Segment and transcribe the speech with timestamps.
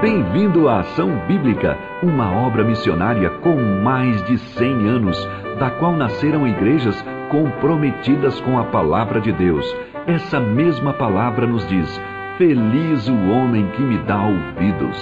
[0.00, 5.16] Bem-vindo à Ação Bíblica, uma obra missionária com mais de 100 anos,
[5.58, 6.94] da qual nasceram igrejas
[7.30, 9.64] comprometidas com a palavra de Deus.
[10.06, 11.88] Essa mesma palavra nos diz:
[12.36, 14.98] Feliz o homem que me dá ouvidos.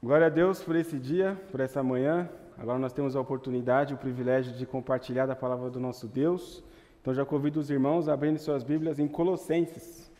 [0.00, 2.28] Glória a Deus por esse dia, por essa manhã.
[2.56, 6.62] Agora nós temos a oportunidade, o privilégio de compartilhar da palavra do nosso Deus.
[7.00, 10.10] Então já convido os irmãos a abrirem suas Bíblias em Colossenses.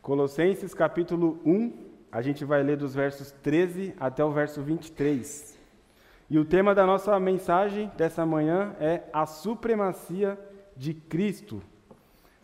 [0.00, 1.72] Colossenses capítulo 1,
[2.10, 5.58] a gente vai ler dos versos 13 até o verso 23.
[6.30, 10.38] E o tema da nossa mensagem dessa manhã é a supremacia
[10.76, 11.60] de Cristo.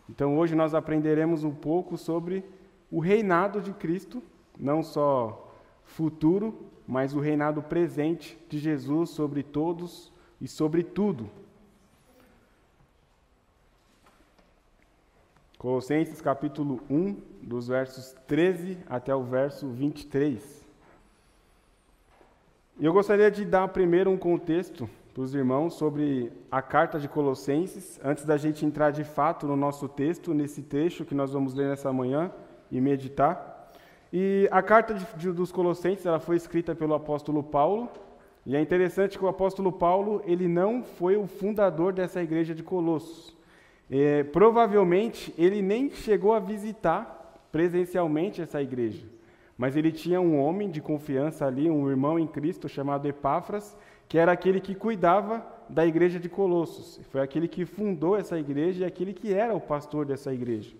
[0.09, 2.43] Então hoje nós aprenderemos um pouco sobre
[2.91, 4.21] o reinado de Cristo,
[4.59, 11.29] não só futuro, mas o reinado presente de Jesus sobre todos e sobre tudo.
[15.59, 20.65] Colossenses capítulo 1, dos versos 13 até o verso 23.
[22.79, 27.09] E eu gostaria de dar primeiro um contexto para os irmãos sobre a carta de
[27.09, 31.53] Colossenses, antes da gente entrar de fato no nosso texto, nesse trecho que nós vamos
[31.53, 32.31] ler nessa manhã
[32.71, 33.69] e meditar.
[34.13, 37.89] E a carta de, de, dos Colossenses ela foi escrita pelo apóstolo Paulo,
[38.45, 42.63] e é interessante que o apóstolo Paulo ele não foi o fundador dessa igreja de
[42.63, 43.37] Colossos.
[43.89, 49.03] É, provavelmente ele nem chegou a visitar presencialmente essa igreja,
[49.57, 53.75] mas ele tinha um homem de confiança ali, um irmão em Cristo chamado Epáfras,
[54.07, 56.99] que era aquele que cuidava da igreja de Colossos.
[57.09, 60.75] Foi aquele que fundou essa igreja e aquele que era o pastor dessa igreja.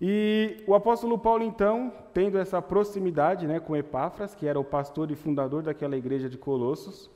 [0.00, 5.10] E o apóstolo Paulo, então, tendo essa proximidade né, com Epáfras, que era o pastor
[5.10, 7.10] e fundador daquela igreja de Colossos,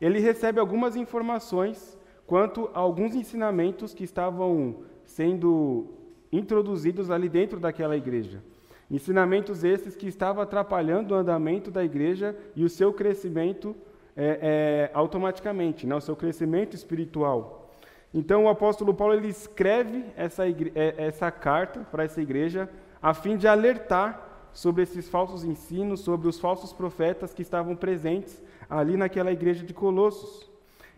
[0.00, 1.98] ele recebe algumas informações
[2.30, 5.88] quanto a alguns ensinamentos que estavam sendo
[6.30, 8.40] introduzidos ali dentro daquela igreja.
[8.88, 13.74] Ensinamentos esses que estavam atrapalhando o andamento da igreja e o seu crescimento
[14.16, 15.96] é, é, automaticamente, né?
[15.96, 17.68] o seu crescimento espiritual.
[18.14, 20.48] Então o apóstolo Paulo ele escreve essa.
[20.48, 22.70] É, essa carta para essa igreja
[23.02, 28.40] a fim de alertar sobre esses falsos ensinos, sobre os falsos profetas que estavam presentes
[28.68, 30.49] ali naquela igreja de Colossos.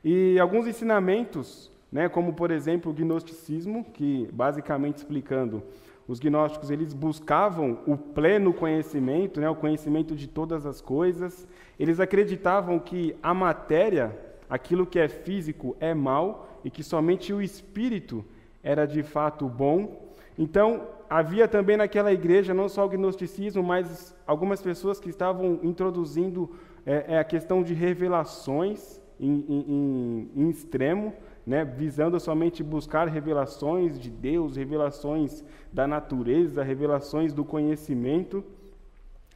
[0.05, 5.63] E alguns ensinamentos, né, como por exemplo o gnosticismo, que basicamente explicando,
[6.09, 11.47] os gnósticos eles buscavam o pleno conhecimento, né, o conhecimento de todas as coisas.
[11.79, 14.19] Eles acreditavam que a matéria,
[14.51, 18.25] aquilo que é físico, é mal e que somente o espírito
[18.63, 20.09] era de fato bom.
[20.37, 26.51] Então, havia também naquela igreja não só o gnosticismo, mas algumas pessoas que estavam introduzindo
[26.85, 31.15] é, a questão de revelações em, em, em extremo,
[31.47, 38.45] né, visando somente buscar revelações de Deus, revelações da natureza, revelações do conhecimento.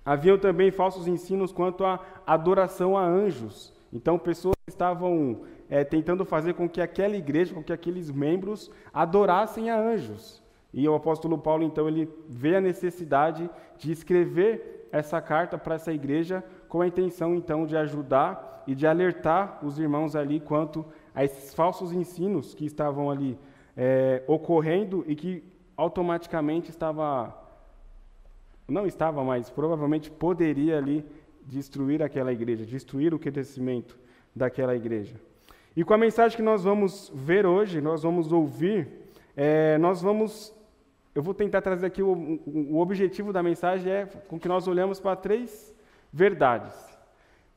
[0.04, 3.72] Haviam também falsos ensinos quanto à adoração a anjos.
[3.92, 9.70] Então, pessoas estavam é, tentando fazer com que aquela igreja, com que aqueles membros adorassem
[9.70, 10.42] a anjos.
[10.72, 13.48] E o apóstolo Paulo, então, ele vê a necessidade
[13.78, 18.86] de escrever essa carta para essa igreja com a intenção, então, de ajudar e de
[18.86, 20.84] alertar os irmãos ali quanto
[21.14, 23.38] a esses falsos ensinos que estavam ali
[23.76, 25.44] é, ocorrendo e que
[25.76, 27.34] automaticamente estava,
[28.66, 31.04] não estava mais, provavelmente poderia ali
[31.44, 33.98] destruir aquela igreja, destruir o crescimento
[34.34, 35.14] daquela igreja.
[35.76, 38.88] E com a mensagem que nós vamos ver hoje, nós vamos ouvir,
[39.36, 40.54] é, nós vamos,
[41.14, 44.98] eu vou tentar trazer aqui o, o objetivo da mensagem é com que nós olhamos
[44.98, 45.75] para três
[46.12, 46.74] verdades.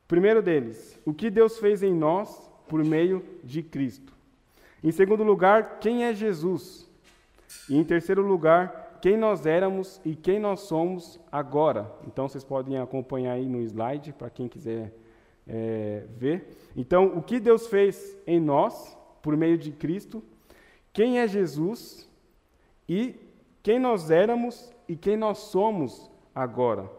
[0.07, 4.13] Primeiro deles, o que Deus fez em nós por meio de Cristo.
[4.83, 6.89] Em segundo lugar, quem é Jesus?
[7.69, 11.91] E em terceiro lugar, quem nós éramos e quem nós somos agora.
[12.07, 14.93] Então vocês podem acompanhar aí no slide para quem quiser
[15.47, 16.55] é, ver.
[16.75, 20.23] Então, o que Deus fez em nós por meio de Cristo,
[20.93, 22.07] quem é Jesus
[22.87, 23.15] e
[23.63, 26.98] quem nós éramos e quem nós somos agora.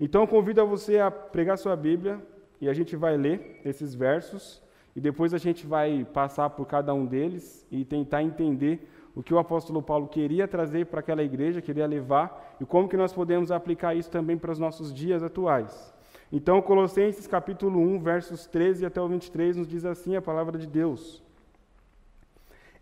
[0.00, 2.20] Então, eu convido a você a pregar sua Bíblia
[2.60, 4.62] e a gente vai ler esses versos
[4.94, 9.32] e depois a gente vai passar por cada um deles e tentar entender o que
[9.32, 13.50] o apóstolo Paulo queria trazer para aquela igreja, queria levar e como que nós podemos
[13.50, 15.94] aplicar isso também para os nossos dias atuais.
[16.30, 20.66] Então, Colossenses capítulo 1, versos 13 até o 23 nos diz assim a palavra de
[20.66, 21.22] Deus: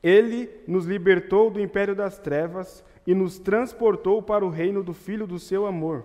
[0.02, 5.26] Ele nos libertou do império das trevas e nos transportou para o reino do filho
[5.26, 6.04] do seu amor,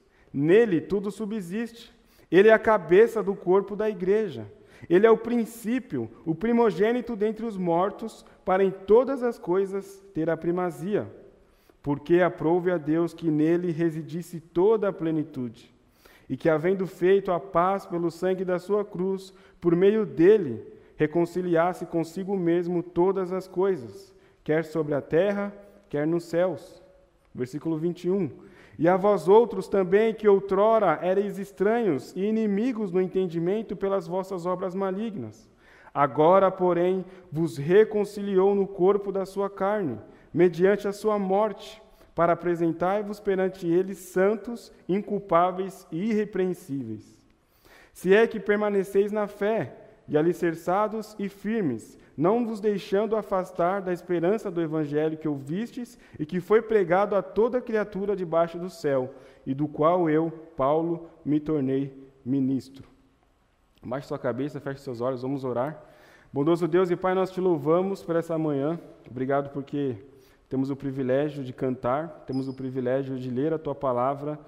[0.33, 1.91] Nele tudo subsiste.
[2.31, 4.47] Ele é a cabeça do corpo da igreja.
[4.89, 10.29] Ele é o princípio, o primogênito dentre os mortos, para em todas as coisas ter
[10.29, 11.07] a primazia.
[11.83, 15.73] Porque aprouve a Deus que nele residisse toda a plenitude,
[16.29, 20.63] e que, havendo feito a paz pelo sangue da sua cruz, por meio dele,
[20.95, 24.13] reconciliasse consigo mesmo todas as coisas,
[24.43, 25.53] quer sobre a terra,
[25.89, 26.81] quer nos céus.
[27.33, 28.29] Versículo 21.
[28.81, 34.47] E a vós outros também, que outrora erais estranhos e inimigos no entendimento pelas vossas
[34.47, 35.47] obras malignas.
[35.93, 39.99] Agora, porém, vos reconciliou no corpo da sua carne,
[40.33, 41.79] mediante a sua morte,
[42.15, 47.15] para apresentar-vos perante ele santos, inculpáveis e irrepreensíveis.
[47.93, 49.75] Se é que permaneceis na fé,
[50.07, 56.25] e alicerçados e firmes, não vos deixando afastar da esperança do evangelho que ouvistes e
[56.25, 61.39] que foi pregado a toda criatura debaixo do céu, e do qual eu, Paulo, me
[61.39, 61.91] tornei
[62.23, 62.87] ministro.
[63.83, 65.83] Baixe sua cabeça, feche seus olhos, vamos orar.
[66.31, 68.79] Bondoso Deus e Pai, nós te louvamos por essa manhã.
[69.09, 69.95] Obrigado porque
[70.47, 74.39] temos o privilégio de cantar, temos o privilégio de ler a tua palavra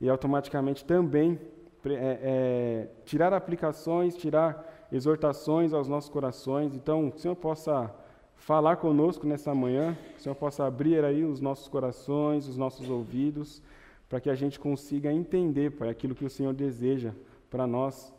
[0.00, 1.40] e automaticamente também
[1.84, 6.74] é, é, tirar aplicações, tirar exortações aos nossos corações.
[6.74, 7.92] Então, que o Senhor possa
[8.36, 12.88] falar conosco nessa manhã, que o Senhor possa abrir aí os nossos corações, os nossos
[12.88, 13.62] ouvidos,
[14.08, 17.12] para que a gente consiga entender, Pai, aquilo que o Senhor deseja
[17.50, 18.14] para nós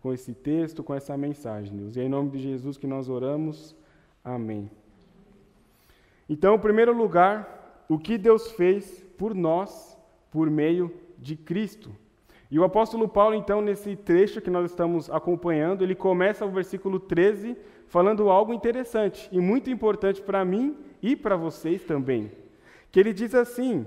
[0.00, 1.96] com esse texto, com essa mensagem, Deus.
[1.96, 3.74] E é em nome de Jesus que nós oramos.
[4.22, 4.70] Amém.
[6.28, 9.98] Então, em primeiro lugar, o que Deus fez por nós
[10.30, 11.90] por meio de Cristo.
[12.50, 16.98] E o apóstolo Paulo, então, nesse trecho que nós estamos acompanhando, ele começa o versículo
[16.98, 17.56] 13
[17.86, 22.32] falando algo interessante e muito importante para mim e para vocês também.
[22.90, 23.86] Que ele diz assim,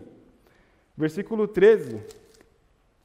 [0.96, 2.02] versículo 13: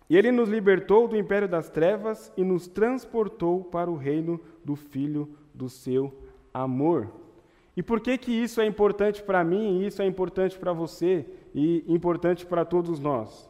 [0.08, 4.76] E ele nos libertou do império das trevas e nos transportou para o reino do
[4.76, 6.16] Filho do seu
[6.54, 7.10] amor.
[7.76, 11.26] E por que que isso é importante para mim, e isso é importante para você
[11.52, 13.47] e importante para todos nós?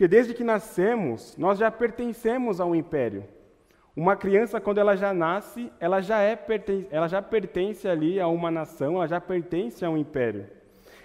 [0.00, 3.22] Porque desde que nascemos, nós já pertencemos a um império.
[3.94, 6.42] Uma criança, quando ela já nasce, ela já, é,
[6.90, 10.46] ela já pertence ali a uma nação, ela já pertence a um império.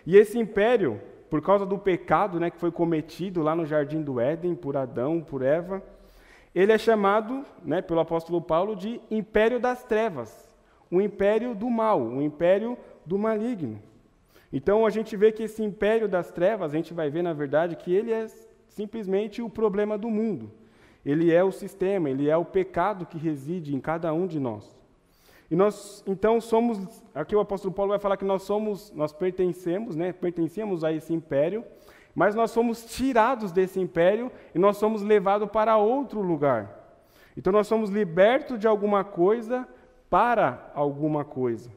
[0.05, 4.17] E esse império, por causa do pecado né, que foi cometido lá no jardim do
[4.17, 5.83] Éden, por Adão, por Eva,
[6.55, 10.49] ele é chamado né, pelo apóstolo Paulo de império das trevas,
[10.89, 13.77] o império do mal, o império do maligno.
[14.53, 17.75] Então a gente vê que esse império das trevas, a gente vai ver na verdade
[17.75, 18.25] que ele é
[18.75, 20.51] simplesmente o problema do mundo.
[21.05, 24.75] Ele é o sistema, ele é o pecado que reside em cada um de nós.
[25.49, 29.95] E nós, então, somos, aqui o apóstolo Paulo vai falar que nós somos, nós pertencemos,
[29.95, 31.63] né, pertencemos a esse império,
[32.13, 36.99] mas nós somos tirados desse império e nós somos levados para outro lugar.
[37.37, 39.65] Então nós somos libertos de alguma coisa
[40.09, 41.69] para alguma coisa.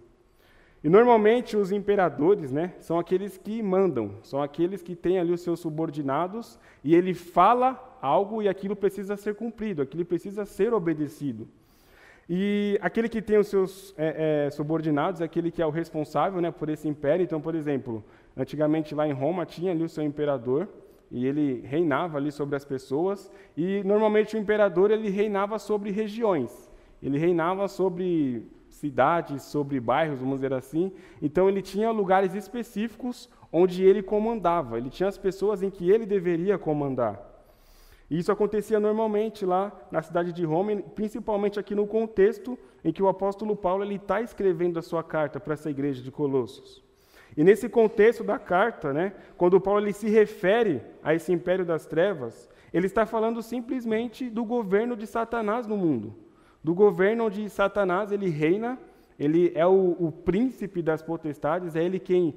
[0.88, 5.42] E normalmente os imperadores, né, são aqueles que mandam, são aqueles que têm ali os
[5.42, 11.46] seus subordinados e ele fala algo e aquilo precisa ser cumprido, aquilo precisa ser obedecido.
[12.26, 16.40] E aquele que tem os seus é, é, subordinados é aquele que é o responsável
[16.40, 17.22] né, por esse império.
[17.22, 18.02] Então, por exemplo,
[18.34, 20.66] antigamente lá em Roma tinha ali o seu imperador
[21.10, 23.30] e ele reinava ali sobre as pessoas.
[23.54, 26.70] E normalmente o imperador ele reinava sobre regiões.
[27.02, 28.48] Ele reinava sobre
[28.78, 30.92] cidades, sobre bairros, vamos dizer assim.
[31.20, 34.78] Então ele tinha lugares específicos onde ele comandava.
[34.78, 37.20] Ele tinha as pessoas em que ele deveria comandar.
[38.10, 43.02] E isso acontecia normalmente lá na cidade de Roma, principalmente aqui no contexto em que
[43.02, 46.82] o apóstolo Paulo está escrevendo a sua carta para essa igreja de Colossos.
[47.36, 51.84] E nesse contexto da carta, né, quando Paulo ele se refere a esse império das
[51.84, 56.27] trevas, ele está falando simplesmente do governo de Satanás no mundo
[56.62, 58.78] do governo onde Satanás ele reina,
[59.18, 62.34] ele é o, o príncipe das potestades, é ele quem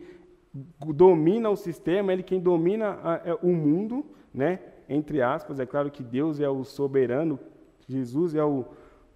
[0.53, 4.59] domina o sistema, é ele quem domina a, é, o mundo, né?
[4.89, 7.39] entre aspas, é claro que Deus é o soberano,
[7.87, 8.65] Jesus é o,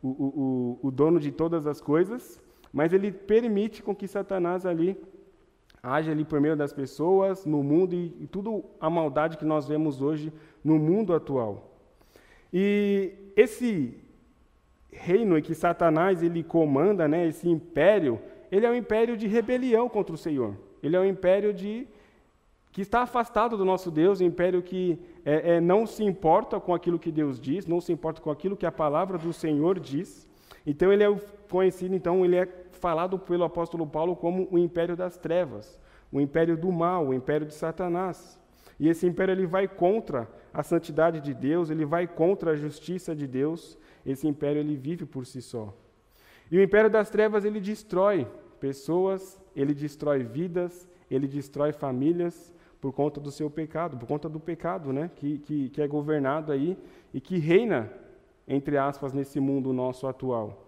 [0.02, 4.98] o, o, o dono de todas as coisas, mas ele permite com que Satanás ali
[5.82, 9.68] age ali por meio das pessoas, no mundo e, e tudo a maldade que nós
[9.68, 10.34] vemos hoje
[10.64, 11.78] no mundo atual.
[12.52, 13.98] E esse
[14.98, 18.20] reino que Satanás ele comanda, né, esse império,
[18.52, 20.56] ele é um império de rebelião contra o Senhor.
[20.82, 21.88] Ele é um império de
[22.72, 26.74] que está afastado do nosso Deus, um império que é, é, não se importa com
[26.74, 30.28] aquilo que Deus diz, não se importa com aquilo que a palavra do Senhor diz.
[30.66, 35.18] Então ele é conhecido, então ele é falado pelo apóstolo Paulo como o império das
[35.18, 35.80] trevas,
[36.12, 38.38] o império do mal, o império de Satanás.
[38.80, 43.16] E esse império ele vai contra a santidade de Deus, ele vai contra a justiça
[43.16, 43.78] de Deus.
[44.06, 45.74] Esse império ele vive por si só.
[46.52, 48.28] E o império das trevas ele destrói
[48.60, 54.40] pessoas, ele destrói vidas, ele destrói famílias por conta do seu pecado, por conta do
[54.40, 56.78] pecado, né, que, que, que é governado aí
[57.14, 57.92] e que reina,
[58.48, 60.64] entre aspas, nesse mundo nosso atual.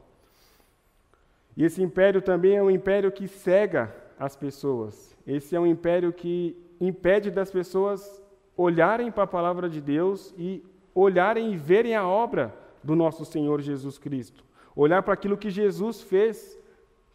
[1.55, 5.15] E esse império também é um império que cega as pessoas.
[5.25, 8.23] Esse é um império que impede das pessoas
[8.55, 10.63] olharem para a palavra de Deus e
[10.93, 12.53] olharem e verem a obra
[12.83, 14.43] do nosso Senhor Jesus Cristo.
[14.75, 16.57] Olhar para aquilo que Jesus fez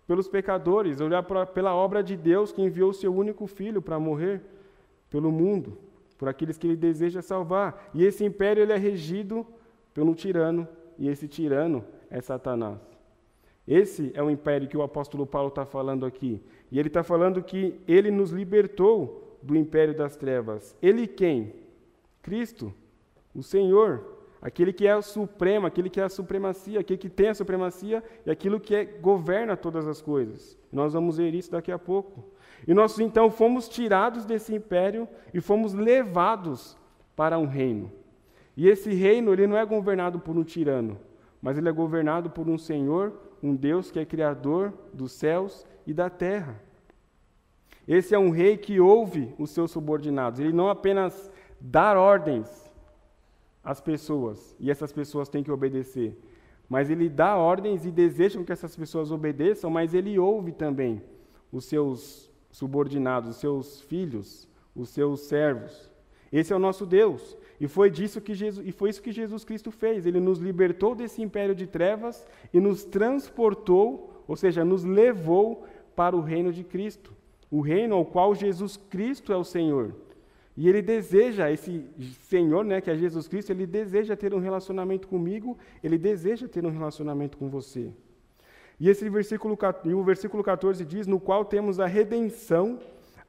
[0.07, 3.99] pelos pecadores, olhar pra, pela obra de Deus que enviou o seu único filho para
[3.99, 4.43] morrer
[5.09, 5.79] pelo mundo,
[6.19, 7.91] por aqueles que ele deseja salvar.
[7.95, 9.47] E esse império ele é regido
[9.97, 10.67] um tirano,
[10.99, 12.79] e esse tirano é Satanás.
[13.67, 16.43] Esse é o império que o apóstolo Paulo está falando aqui.
[16.71, 20.77] E ele está falando que ele nos libertou do império das trevas.
[20.83, 21.55] Ele quem?
[22.23, 22.73] Cristo,
[23.35, 24.05] o Senhor,
[24.43, 28.31] aquele que é supremo, aquele que é a supremacia, aquele que tem a supremacia e
[28.31, 30.59] aquilo que é, governa todas as coisas.
[30.73, 32.25] Nós vamos ver isso daqui a pouco.
[32.67, 36.77] E nós então fomos tirados desse império e fomos levados
[37.15, 37.93] para um reino.
[38.57, 40.99] E esse reino ele não é governado por um tirano,
[41.41, 45.95] mas ele é governado por um Senhor, um Deus que é criador dos céus e
[45.95, 46.61] da terra.
[47.87, 50.41] Esse é um rei que ouve os seus subordinados.
[50.41, 51.31] Ele não apenas
[51.61, 52.62] dá ordens
[53.63, 56.19] às pessoas e essas pessoas têm que obedecer,
[56.69, 61.03] mas ele dá ordens e deseja que essas pessoas obedeçam, mas ele ouve também
[61.53, 65.91] os seus subordinados, os seus filhos, os seus servos.
[66.33, 67.37] Esse é o nosso Deus.
[67.61, 70.07] E foi disso que Jesus, e foi isso que Jesus Cristo fez.
[70.07, 76.17] Ele nos libertou desse império de trevas e nos transportou, ou seja, nos levou para
[76.17, 77.13] o reino de Cristo,
[77.51, 79.95] o reino ao qual Jesus Cristo é o Senhor.
[80.57, 81.87] E ele deseja, esse
[82.25, 86.65] Senhor, né, que é Jesus Cristo, ele deseja ter um relacionamento comigo, ele deseja ter
[86.65, 87.91] um relacionamento com você.
[88.79, 92.81] E esse versículo, e o versículo 14 diz: no qual temos a redenção,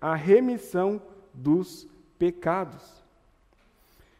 [0.02, 1.02] a remissão
[1.34, 1.88] dos
[2.20, 3.04] pecados.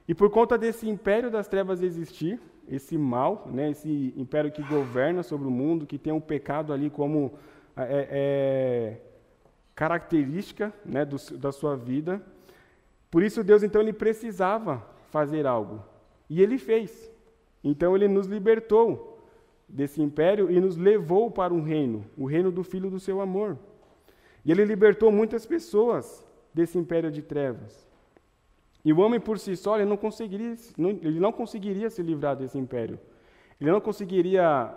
[0.08, 5.24] E por conta desse império das trevas existir, esse mal, né, esse império que governa
[5.24, 7.34] sobre o mundo, que tem o um pecado ali como
[7.76, 9.02] é, é,
[9.76, 12.22] característica né, do, da sua vida,
[13.14, 15.84] por isso Deus então ele precisava fazer algo.
[16.28, 17.12] E ele fez.
[17.64, 19.24] Então ele nos libertou
[19.70, 23.56] desse império e nos levou para um reino, o reino do Filho do seu amor.
[24.44, 27.88] E ele libertou muitas pessoas desse império de trevas.
[28.84, 30.56] E o homem por si só ele não conseguiria,
[31.04, 33.00] ele não conseguiria se livrar desse império.
[33.62, 34.74] Ele não conseguiria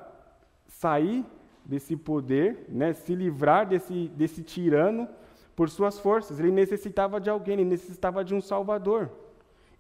[0.67, 1.25] sair
[1.65, 5.09] desse poder, né, se livrar desse, desse tirano
[5.57, 6.39] por suas forças.
[6.39, 9.11] Ele necessitava de alguém, ele necessitava de um Salvador.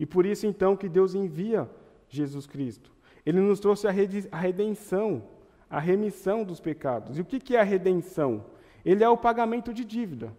[0.00, 1.68] E por isso então que Deus envia
[2.08, 2.90] Jesus Cristo.
[3.24, 5.22] Ele nos trouxe a redenção,
[5.68, 7.18] a remissão dos pecados.
[7.18, 8.44] E o que é a redenção?
[8.84, 10.32] Ele é o pagamento de dívida.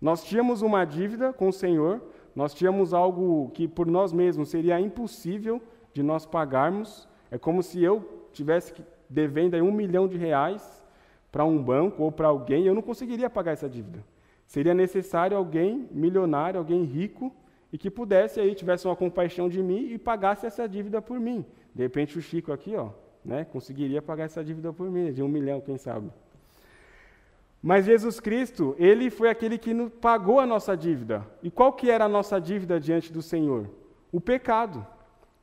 [0.00, 2.02] Nós tínhamos uma dívida com o Senhor,
[2.34, 5.62] nós tínhamos algo que por nós mesmos seria impossível
[5.92, 7.08] de nós pagarmos.
[7.30, 8.74] É como se eu tivesse
[9.08, 10.84] devendo aí um milhão de reais
[11.30, 14.04] para um banco ou para alguém, eu não conseguiria pagar essa dívida.
[14.54, 17.34] Seria necessário alguém milionário, alguém rico,
[17.72, 21.44] e que pudesse aí, tivesse uma compaixão de mim e pagasse essa dívida por mim.
[21.74, 22.90] De repente o Chico aqui, ó,
[23.24, 26.08] né, conseguiria pagar essa dívida por mim, de um milhão, quem sabe.
[27.60, 31.26] Mas Jesus Cristo, ele foi aquele que pagou a nossa dívida.
[31.42, 33.68] E qual que era a nossa dívida diante do Senhor?
[34.12, 34.86] O pecado.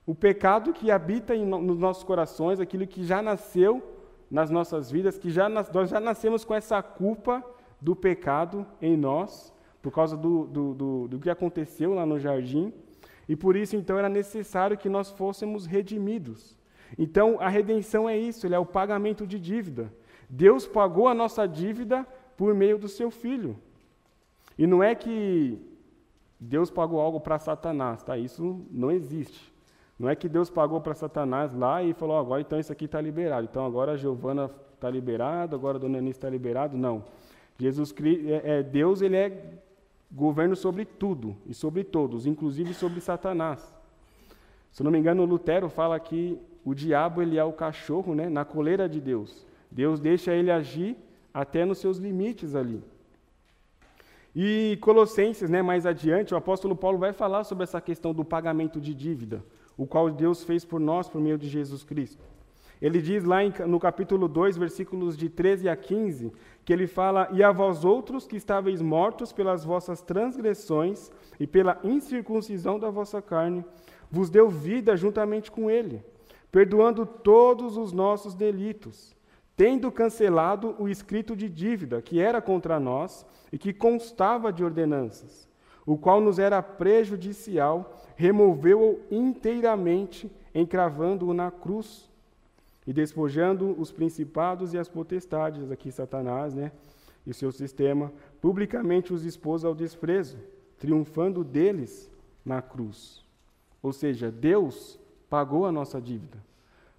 [0.05, 3.83] O pecado que habita em, nos nossos corações, aquilo que já nasceu
[4.31, 7.43] nas nossas vidas, que já, nós já nascemos com essa culpa
[7.81, 12.71] do pecado em nós, por causa do, do, do, do que aconteceu lá no jardim.
[13.27, 16.57] E por isso, então, era necessário que nós fôssemos redimidos.
[16.97, 19.91] Então, a redenção é isso, ele é o pagamento de dívida.
[20.29, 22.05] Deus pagou a nossa dívida
[22.37, 23.57] por meio do seu filho.
[24.57, 25.59] E não é que
[26.39, 28.17] Deus pagou algo para Satanás, tá?
[28.17, 29.51] Isso não existe.
[29.97, 32.99] Não é que Deus pagou para Satanás lá e falou, agora então isso aqui está
[32.99, 33.47] liberado.
[33.49, 36.75] Então agora a Giovana está liberada, agora a Dona Anice está liberado.
[36.75, 37.03] Não.
[37.59, 39.59] Jesus é, é, Deus ele é
[40.11, 43.73] governo sobre tudo e sobre todos, inclusive sobre Satanás.
[44.71, 48.45] Se não me engano, Lutero fala que o diabo ele é o cachorro né, na
[48.45, 49.45] coleira de Deus.
[49.69, 50.97] Deus deixa ele agir
[51.33, 52.81] até nos seus limites ali.
[54.35, 58.79] E Colossenses, né, mais adiante, o apóstolo Paulo vai falar sobre essa questão do pagamento
[58.79, 59.43] de dívida,
[59.77, 62.23] o qual Deus fez por nós por meio de Jesus Cristo.
[62.81, 66.31] Ele diz lá no capítulo 2, versículos de 13 a 15,
[66.65, 71.79] que ele fala: E a vós outros que estáveis mortos pelas vossas transgressões e pela
[71.83, 73.63] incircuncisão da vossa carne,
[74.09, 76.03] vos deu vida juntamente com ele,
[76.51, 79.15] perdoando todos os nossos delitos,
[79.55, 83.23] tendo cancelado o escrito de dívida que era contra nós
[83.53, 85.47] e que constava de ordenanças,
[85.85, 92.10] o qual nos era prejudicial, removeu-o inteiramente, encravando-o na cruz
[92.85, 96.71] e despojando os principados e as potestades, aqui Satanás, né,
[97.25, 98.11] e seu sistema,
[98.41, 100.37] publicamente os expôs ao desprezo,
[100.79, 102.11] triunfando deles
[102.43, 103.23] na cruz.
[103.83, 106.37] Ou seja, Deus pagou a nossa dívida.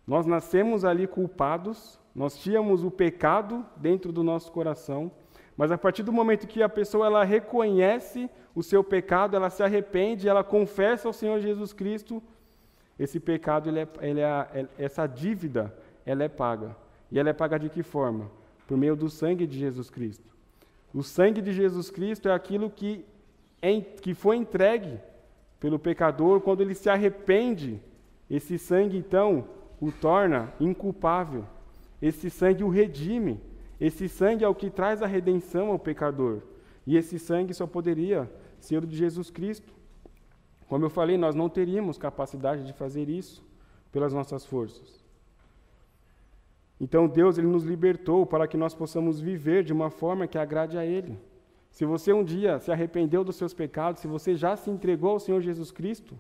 [0.07, 5.11] Nós nascemos ali culpados, nós tínhamos o pecado dentro do nosso coração,
[5.57, 9.63] mas a partir do momento que a pessoa ela reconhece o seu pecado, ela se
[9.63, 12.23] arrepende, ela confessa ao Senhor Jesus Cristo,
[12.99, 16.77] esse pecado, ele é, ele é, essa dívida, ela é paga.
[17.11, 18.31] E ela é paga de que forma?
[18.67, 20.25] Por meio do sangue de Jesus Cristo.
[20.95, 23.05] O sangue de Jesus Cristo é aquilo que,
[23.61, 24.99] é, que foi entregue
[25.59, 27.81] pelo pecador quando ele se arrepende.
[28.29, 29.49] Esse sangue, então,
[29.81, 31.45] o torna inculpável.
[32.01, 33.41] Esse sangue o redime.
[33.81, 36.43] Esse sangue é o que traz a redenção ao pecador.
[36.87, 38.31] E esse sangue só poderia
[38.61, 39.73] ser o de Jesus Cristo.
[40.73, 43.45] Como eu falei, nós não teríamos capacidade de fazer isso
[43.93, 45.05] pelas nossas forças.
[46.81, 50.79] Então Deus ele nos libertou para que nós possamos viver de uma forma que agrade
[50.79, 51.19] a Ele.
[51.71, 55.21] Se você um dia se arrependeu dos seus pecados, se você já se entregou ao
[55.21, 56.19] Senhor Jesus Cristo,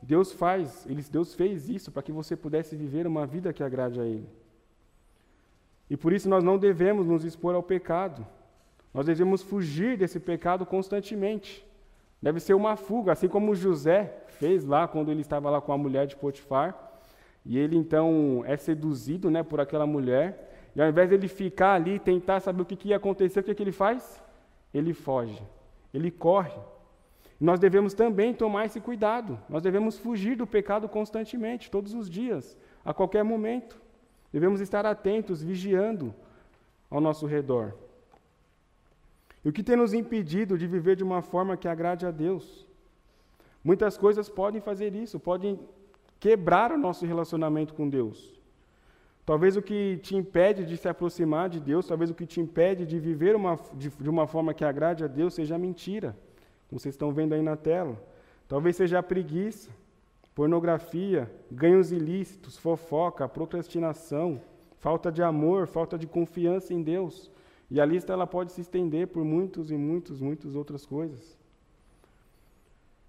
[0.00, 4.04] Deus faz, Deus fez isso para que você pudesse viver uma vida que agrade a
[4.04, 4.28] Ele.
[5.90, 8.24] E por isso nós não devemos nos expor ao pecado.
[8.94, 11.68] Nós devemos fugir desse pecado constantemente.
[12.22, 15.78] Deve ser uma fuga, assim como José fez lá quando ele estava lá com a
[15.78, 16.90] mulher de Potifar.
[17.44, 20.70] E ele então é seduzido né, por aquela mulher.
[20.76, 23.40] E ao invés de ele ficar ali e tentar saber o que, que ia acontecer,
[23.40, 24.22] o que, que ele faz?
[24.72, 25.42] Ele foge,
[25.92, 26.60] ele corre.
[27.40, 29.38] Nós devemos também tomar esse cuidado.
[29.48, 33.80] Nós devemos fugir do pecado constantemente, todos os dias, a qualquer momento.
[34.30, 36.14] Devemos estar atentos, vigiando
[36.90, 37.74] ao nosso redor.
[39.44, 42.66] E o que tem nos impedido de viver de uma forma que agrade a Deus?
[43.64, 45.58] Muitas coisas podem fazer isso, podem
[46.18, 48.38] quebrar o nosso relacionamento com Deus.
[49.24, 52.84] Talvez o que te impede de se aproximar de Deus, talvez o que te impede
[52.84, 56.16] de viver uma, de, de uma forma que agrade a Deus seja a mentira,
[56.68, 57.96] como vocês estão vendo aí na tela.
[58.48, 59.70] Talvez seja a preguiça,
[60.34, 64.40] pornografia, ganhos ilícitos, fofoca, procrastinação,
[64.78, 67.30] falta de amor, falta de confiança em Deus.
[67.70, 71.38] E a lista ela pode se estender por muitos e muitos, muitas outras coisas.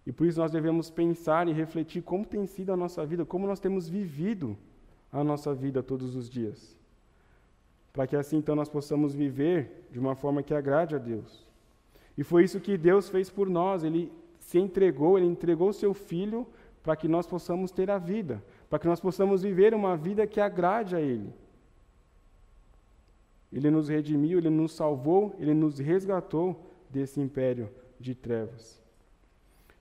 [0.05, 3.47] E por isso nós devemos pensar e refletir como tem sido a nossa vida, como
[3.47, 4.57] nós temos vivido
[5.11, 6.77] a nossa vida todos os dias.
[7.91, 11.45] Para que assim então nós possamos viver de uma forma que agrade a Deus.
[12.17, 15.93] E foi isso que Deus fez por nós, ele se entregou, ele entregou o seu
[15.93, 16.47] filho
[16.83, 20.39] para que nós possamos ter a vida, para que nós possamos viver uma vida que
[20.39, 21.31] agrade a Ele.
[23.51, 28.81] Ele nos redimiu, Ele nos salvou, Ele nos resgatou desse império de trevas.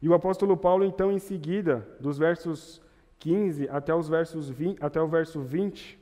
[0.02, 2.80] E o apóstolo Paulo, então, em seguida, dos versos
[3.18, 5.98] 15 até, os versos 20, até o verso 20,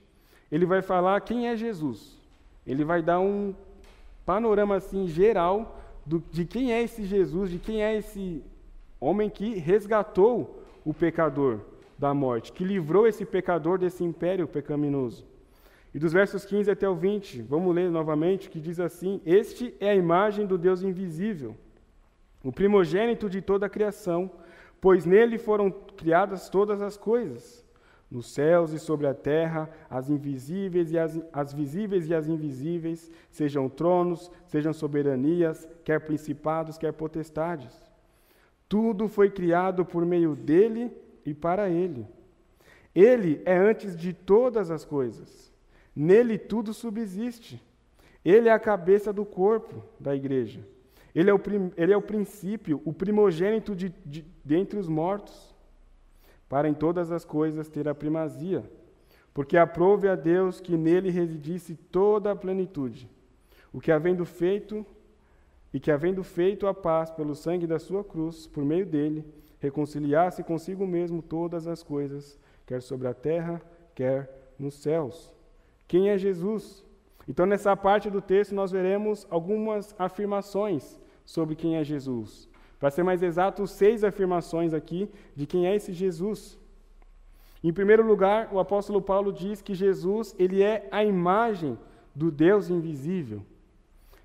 [0.51, 2.17] ele vai falar quem é Jesus.
[2.67, 3.55] Ele vai dar um
[4.25, 8.43] panorama assim geral do, de quem é esse Jesus, de quem é esse
[9.01, 11.61] homem que resgatou o pecador
[11.99, 15.27] da morte, que livrou esse pecador desse império pecaminoso.
[15.99, 19.91] E dos versos 15 até o 20, vamos ler novamente, que diz assim: Este é
[19.91, 21.57] a imagem do Deus invisível,
[22.45, 24.31] o primogênito de toda a criação,
[24.81, 27.67] pois nele foram criadas todas as coisas,
[28.09, 33.11] nos céus e sobre a terra, as invisíveis e as, as visíveis e as invisíveis,
[33.29, 37.75] sejam tronos, sejam soberanias, quer principados, quer potestades.
[38.69, 40.93] Tudo foi criado por meio dele
[41.27, 42.07] e para ele.
[42.95, 45.49] Ele é antes de todas as coisas.
[46.01, 47.61] Nele tudo subsiste.
[48.25, 50.61] Ele é a cabeça do corpo da igreja.
[51.13, 55.53] Ele é o, prim, ele é o princípio, o primogênito de, de, dentre os mortos,
[56.49, 58.63] para em todas as coisas ter a primazia,
[59.35, 63.11] porque aprove a Deus que nele residisse toda a plenitude,
[63.73, 64.87] o que havendo feito
[65.75, 69.25] e que, havendo feito a paz pelo sangue da sua cruz, por meio dele,
[69.59, 73.61] reconciliasse consigo mesmo todas as coisas, quer sobre a terra,
[73.97, 75.37] quer nos céus.
[75.89, 76.85] Quem é Jesus?
[77.27, 82.49] Então, nessa parte do texto, nós veremos algumas afirmações sobre quem é Jesus.
[82.79, 86.59] Para ser mais exato, seis afirmações aqui de quem é esse Jesus.
[87.63, 91.77] Em primeiro lugar, o apóstolo Paulo diz que Jesus ele é a imagem
[92.15, 93.43] do Deus invisível.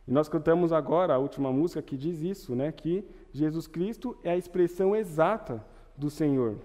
[0.08, 2.72] E nós cantamos agora a última música que diz isso, né?
[2.72, 5.66] Que Jesus Cristo é a expressão exata
[5.98, 6.58] do Senhor.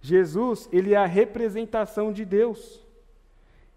[0.00, 2.85] Jesus, ele é a representação de Deus.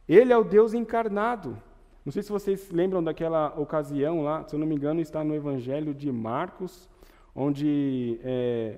[0.09, 1.55] Ele é o Deus encarnado.
[2.03, 5.35] Não sei se vocês lembram daquela ocasião lá, se eu não me engano, está no
[5.35, 6.89] Evangelho de Marcos,
[7.35, 8.77] onde é,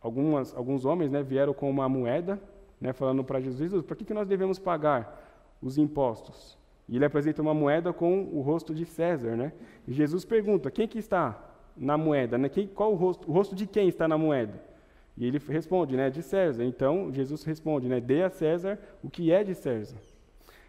[0.00, 2.42] algumas, alguns homens né, vieram com uma moeda,
[2.80, 6.58] né, falando para Jesus: para que, que nós devemos pagar os impostos?
[6.88, 9.36] E ele apresenta uma moeda com o rosto de César.
[9.36, 9.52] Né?
[9.86, 11.40] E Jesus pergunta: quem que está
[11.76, 12.36] na moeda?
[12.36, 12.48] Né?
[12.48, 14.60] Quem, qual o rosto, o rosto de quem está na moeda?
[15.16, 16.64] E ele responde, né, de César.
[16.64, 19.96] Então Jesus responde, né, dê a César o que é de César.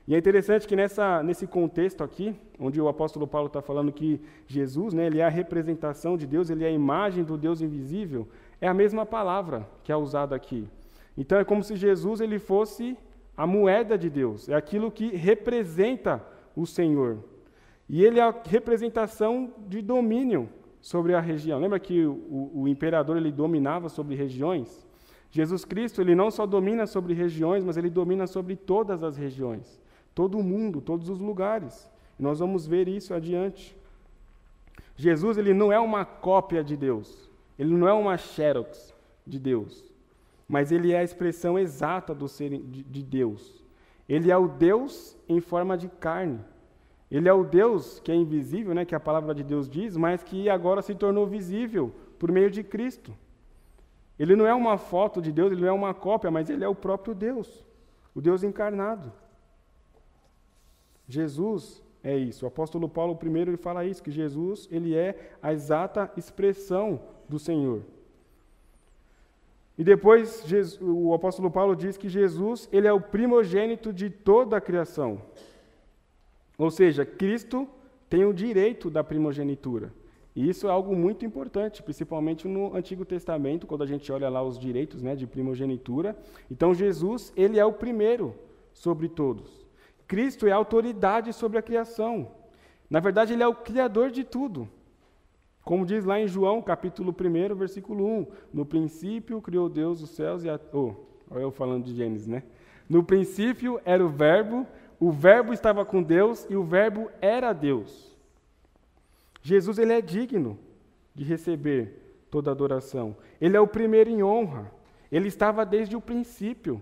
[0.06, 4.20] E é interessante que nessa, nesse contexto aqui, onde o apóstolo Paulo está falando que
[4.46, 8.28] Jesus, né, ele é a representação de Deus, ele é a imagem do Deus invisível,
[8.60, 10.68] é a mesma palavra que é usada aqui.
[11.18, 12.98] Então é como se Jesus ele fosse
[13.36, 16.22] a moeda de Deus, é aquilo que representa
[16.54, 17.20] o Senhor.
[17.88, 20.50] E ele é a representação de domínio
[20.82, 21.60] sobre a região.
[21.60, 24.86] Lembra que o, o imperador ele dominava sobre regiões?
[25.32, 29.82] Jesus Cristo ele não só domina sobre regiões, mas ele domina sobre todas as regiões
[30.14, 31.90] todo mundo, todos os lugares.
[32.18, 33.76] Nós vamos ver isso adiante.
[34.96, 38.94] Jesus ele não é uma cópia de Deus, ele não é uma xerox
[39.26, 39.84] de Deus,
[40.48, 43.64] mas ele é a expressão exata do ser de, de Deus.
[44.08, 46.40] Ele é o Deus em forma de carne.
[47.10, 50.24] Ele é o Deus que é invisível, né, que a palavra de Deus diz, mas
[50.24, 53.16] que agora se tornou visível por meio de Cristo.
[54.18, 56.68] Ele não é uma foto de Deus, ele não é uma cópia, mas ele é
[56.68, 57.66] o próprio Deus,
[58.14, 59.12] o Deus encarnado.
[61.08, 62.46] Jesus é isso.
[62.46, 67.40] O apóstolo Paulo primeiro ele fala isso, que Jesus ele é a exata expressão do
[67.40, 67.82] Senhor.
[69.78, 74.58] E depois Jesus, o apóstolo Paulo diz que Jesus ele é o primogênito de toda
[74.58, 75.22] a criação.
[76.58, 77.68] Ou seja, Cristo
[78.10, 79.92] tem o direito da primogenitura.
[80.36, 84.44] E isso é algo muito importante, principalmente no Antigo Testamento, quando a gente olha lá
[84.44, 86.16] os direitos né, de primogenitura.
[86.50, 88.36] Então Jesus ele é o primeiro
[88.74, 89.63] sobre todos.
[90.08, 92.32] Cristo é a autoridade sobre a criação.
[92.90, 94.70] Na verdade, ele é o criador de tudo.
[95.64, 100.44] Como diz lá em João, capítulo 1, versículo 1, no princípio criou Deus os céus
[100.44, 100.94] e a oh,
[101.32, 102.44] olha eu falando de Gênesis, né?
[102.90, 104.68] No princípio era o verbo,
[105.00, 108.14] o verbo estava com Deus e o verbo era Deus.
[109.42, 110.60] Jesus ele é digno
[111.16, 113.16] de receber toda adoração.
[113.40, 114.72] Ele é o primeiro em honra.
[115.12, 116.82] Ele estava desde o princípio.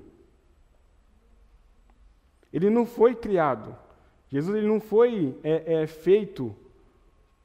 [2.53, 3.75] Ele não foi criado.
[4.29, 6.55] Jesus ele não foi é, é, feito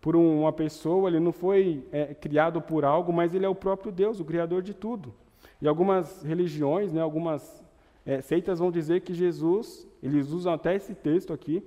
[0.00, 3.90] por uma pessoa, ele não foi é, criado por algo, mas ele é o próprio
[3.90, 5.12] Deus, o Criador de tudo.
[5.60, 7.64] E algumas religiões, né, algumas
[8.04, 11.62] é, seitas vão dizer que Jesus, eles usam até esse texto aqui,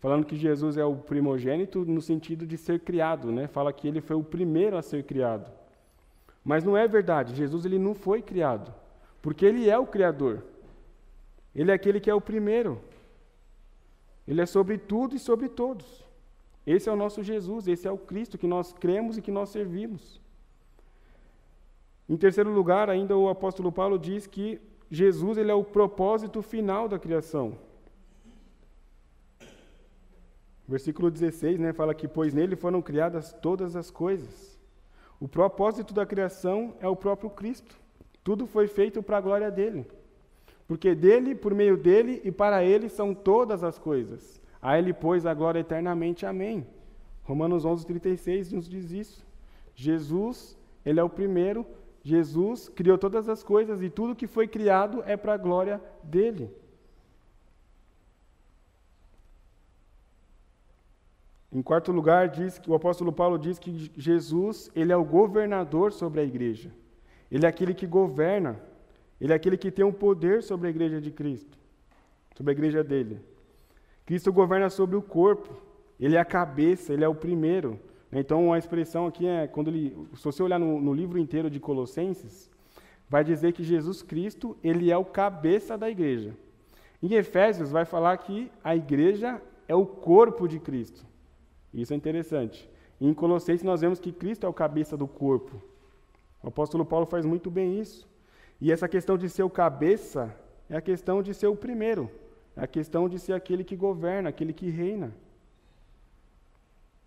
[0.00, 3.46] falando que Jesus é o primogênito no sentido de ser criado, né?
[3.46, 5.50] Fala que ele foi o primeiro a ser criado.
[6.44, 7.34] Mas não é verdade.
[7.34, 8.72] Jesus ele não foi criado,
[9.22, 10.42] porque ele é o criador.
[11.56, 12.78] Ele é aquele que é o primeiro.
[14.28, 16.04] Ele é sobre tudo e sobre todos.
[16.66, 19.48] Esse é o nosso Jesus, esse é o Cristo que nós cremos e que nós
[19.48, 20.20] servimos.
[22.06, 26.88] Em terceiro lugar, ainda o apóstolo Paulo diz que Jesus ele é o propósito final
[26.88, 27.58] da criação.
[30.68, 34.58] Versículo 16 né, fala que, pois nele foram criadas todas as coisas.
[35.18, 37.76] O propósito da criação é o próprio Cristo.
[38.22, 39.86] Tudo foi feito para a glória dele.
[40.66, 44.40] Porque dele, por meio dele e para ele são todas as coisas.
[44.60, 46.26] A ele, pois, a glória eternamente.
[46.26, 46.66] Amém.
[47.22, 49.26] Romanos 11, 36 nos diz isso.
[49.74, 51.64] Jesus, ele é o primeiro.
[52.02, 56.50] Jesus criou todas as coisas e tudo que foi criado é para a glória dele.
[61.52, 65.92] Em quarto lugar, diz que o apóstolo Paulo diz que Jesus, ele é o governador
[65.92, 66.70] sobre a igreja.
[67.30, 68.60] Ele é aquele que governa.
[69.20, 71.58] Ele é aquele que tem um poder sobre a igreja de Cristo,
[72.36, 73.20] sobre a igreja dele.
[74.04, 75.56] Cristo governa sobre o corpo,
[75.98, 77.80] ele é a cabeça, ele é o primeiro.
[78.12, 81.58] Então, a expressão aqui é, quando ele, se você olhar no, no livro inteiro de
[81.58, 82.50] Colossenses,
[83.08, 86.36] vai dizer que Jesus Cristo, ele é o cabeça da igreja.
[87.02, 91.04] Em Efésios, vai falar que a igreja é o corpo de Cristo.
[91.72, 92.68] Isso é interessante.
[93.00, 95.60] Em Colossenses, nós vemos que Cristo é o cabeça do corpo.
[96.42, 98.08] O apóstolo Paulo faz muito bem isso.
[98.60, 100.34] E essa questão de ser o cabeça
[100.68, 102.10] é a questão de ser o primeiro
[102.56, 105.12] é a questão de ser aquele que governa, aquele que reina.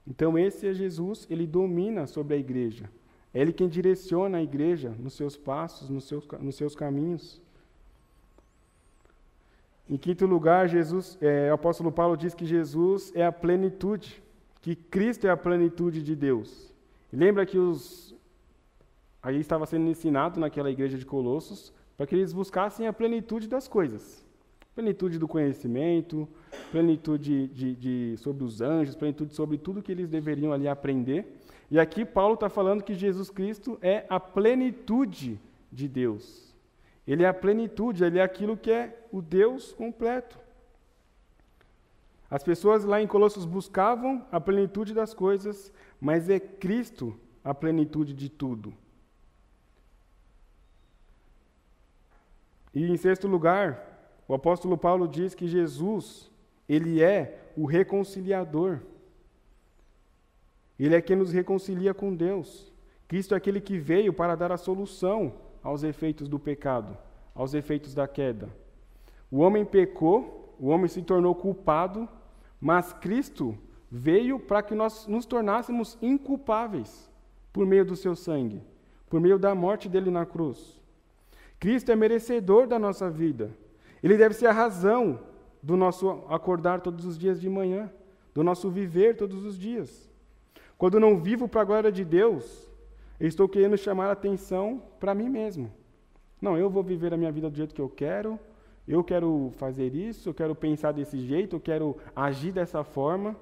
[0.07, 2.89] Então, esse é Jesus, ele domina sobre a igreja.
[3.33, 7.41] É ele quem direciona a igreja nos seus passos, nos seus, nos seus caminhos.
[9.89, 14.21] Em quinto lugar, Jesus, é, o apóstolo Paulo diz que Jesus é a plenitude,
[14.61, 16.71] que Cristo é a plenitude de Deus.
[17.11, 18.15] lembra que os
[19.21, 23.67] aí estava sendo ensinado naquela igreja de Colossos para que eles buscassem a plenitude das
[23.67, 24.25] coisas.
[24.73, 26.27] Plenitude do conhecimento,
[26.71, 31.37] plenitude de, de, sobre os anjos, plenitude sobre tudo que eles deveriam ali aprender.
[31.69, 35.39] E aqui Paulo está falando que Jesus Cristo é a plenitude
[35.71, 36.55] de Deus.
[37.05, 40.39] Ele é a plenitude, ele é aquilo que é o Deus completo.
[42.29, 48.13] As pessoas lá em Colossos buscavam a plenitude das coisas, mas é Cristo a plenitude
[48.13, 48.73] de tudo.
[52.73, 56.31] E em sexto lugar, o apóstolo Paulo diz que Jesus,
[56.67, 58.79] ele é o reconciliador.
[60.79, 62.71] Ele é quem nos reconcilia com Deus.
[63.07, 66.95] Cristo é aquele que veio para dar a solução aos efeitos do pecado,
[67.33, 68.49] aos efeitos da queda.
[69.31, 72.07] O homem pecou, o homem se tornou culpado,
[72.61, 73.57] mas Cristo
[73.91, 77.09] veio para que nós nos tornássemos inculpáveis
[77.51, 78.61] por meio do seu sangue,
[79.09, 80.79] por meio da morte dele na cruz.
[81.59, 83.51] Cristo é merecedor da nossa vida.
[84.01, 85.19] Ele deve ser a razão
[85.61, 87.91] do nosso acordar todos os dias de manhã,
[88.33, 90.09] do nosso viver todos os dias.
[90.77, 92.69] Quando não vivo para a glória de Deus,
[93.19, 95.69] eu estou querendo chamar a atenção para mim mesmo.
[96.41, 98.39] Não, eu vou viver a minha vida do jeito que eu quero,
[98.87, 103.35] eu quero fazer isso, eu quero pensar desse jeito, eu quero agir dessa forma.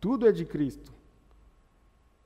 [0.00, 0.95] Tudo é de Cristo.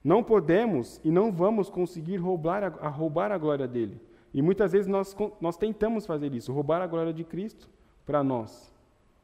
[0.02, 4.00] Não podemos e não vamos conseguir roubar a, a, roubar a glória dele.
[4.32, 7.68] E muitas vezes nós, nós tentamos fazer isso, roubar a glória de Cristo
[8.06, 8.72] para nós,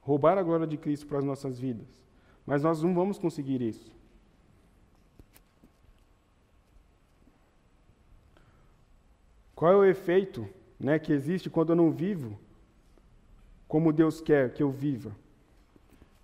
[0.01, 2.05] roubar a glória de Cristo para as nossas vidas.
[2.45, 3.91] Mas nós não vamos conseguir isso.
[9.55, 10.47] Qual é o efeito
[10.79, 12.39] né, que existe quando eu não vivo
[13.67, 15.17] como Deus quer que eu viva?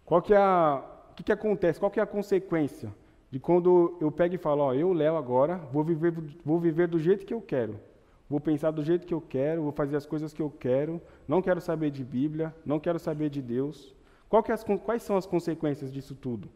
[0.05, 1.81] Qual que é a, o que, que acontece?
[1.81, 2.93] Qual que é a consequência
[3.33, 6.13] de quando eu pego e falo, ó, eu, Léo, agora vou viver,
[6.45, 7.81] vou viver do jeito que eu quero,
[8.29, 11.41] vou pensar do jeito que eu quero, vou fazer as coisas que eu quero, não
[11.41, 13.95] quero saber de Bíblia, não quero saber de Deus.
[14.31, 16.47] É as, quais são as consequências disso tudo?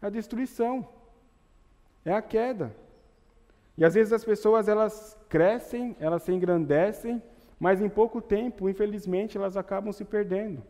[0.00, 0.88] É a destruição,
[2.04, 2.74] é a queda.
[3.78, 7.22] E às vezes as pessoas elas crescem, elas se engrandecem,
[7.60, 10.64] mas em pouco tempo, infelizmente, elas acabam se perdendo.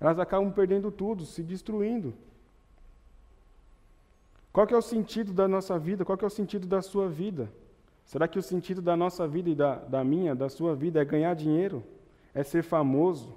[0.00, 2.14] Elas acabam perdendo tudo, se destruindo.
[4.52, 6.04] Qual que é o sentido da nossa vida?
[6.04, 7.50] Qual que é o sentido da sua vida?
[8.04, 11.04] Será que o sentido da nossa vida e da, da minha, da sua vida, é
[11.04, 11.84] ganhar dinheiro?
[12.34, 13.36] É ser famoso?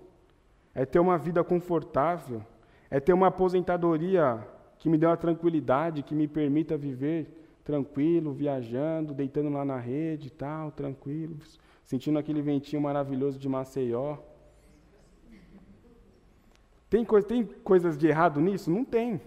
[0.73, 2.41] É ter uma vida confortável?
[2.89, 4.47] É ter uma aposentadoria
[4.79, 10.27] que me dê uma tranquilidade, que me permita viver tranquilo, viajando, deitando lá na rede
[10.27, 11.37] e tal, tranquilo,
[11.83, 14.17] sentindo aquele ventinho maravilhoso de Maceió.
[16.89, 18.71] Tem, coisa, tem coisas de errado nisso?
[18.71, 19.21] Não tem.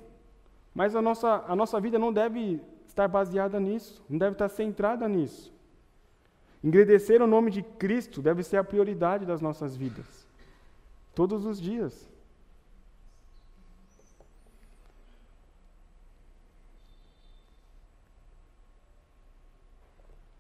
[0.74, 5.08] Mas a nossa, a nossa vida não deve estar baseada nisso, não deve estar centrada
[5.08, 5.52] nisso.
[6.62, 10.26] Engrandecer o nome de Cristo deve ser a prioridade das nossas vidas,
[11.14, 12.10] todos os dias.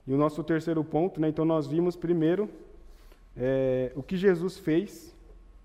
[0.06, 2.50] E o nosso terceiro ponto, né, então nós vimos primeiro
[3.36, 5.14] é, o que Jesus fez,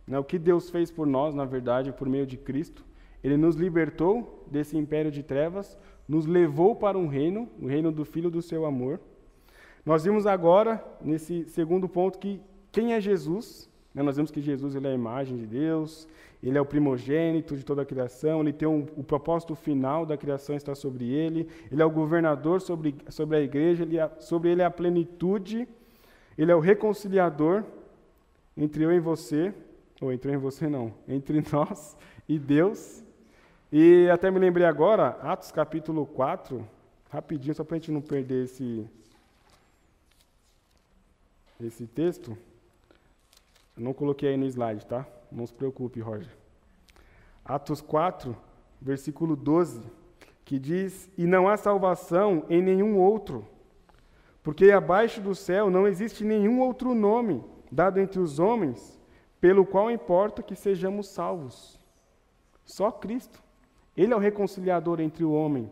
[0.07, 2.83] né, o que Deus fez por nós, na verdade, por meio de Cristo.
[3.23, 5.77] Ele nos libertou desse império de trevas,
[6.07, 8.99] nos levou para um reino, o reino do Filho do seu amor.
[9.85, 13.69] Nós vimos agora, nesse segundo ponto, que quem é Jesus?
[13.93, 16.07] Né, nós vimos que Jesus ele é a imagem de Deus,
[16.41, 20.15] ele é o primogênito de toda a criação, ele tem um, o propósito final da
[20.15, 24.51] criação está sobre ele, ele é o governador sobre, sobre a igreja, ele é, sobre
[24.51, 25.67] ele é a plenitude,
[26.37, 27.63] ele é o reconciliador
[28.55, 29.53] entre eu e você,
[29.99, 33.03] ou entre eu e você não, entre nós e Deus.
[33.71, 36.67] E até me lembrei agora, Atos capítulo 4,
[37.09, 38.89] rapidinho, só para a gente não perder esse,
[41.61, 42.35] esse texto.
[43.77, 45.05] Eu não coloquei aí no slide, tá?
[45.31, 46.35] Não se preocupe, Roger.
[47.45, 48.35] Atos 4,
[48.81, 49.83] versículo 12,
[50.43, 53.47] que diz: E não há salvação em nenhum outro,
[54.41, 58.99] porque abaixo do céu não existe nenhum outro nome dado entre os homens
[59.39, 61.79] pelo qual importa que sejamos salvos.
[62.65, 63.48] Só Cristo.
[63.95, 65.69] Ele é o reconciliador entre o homem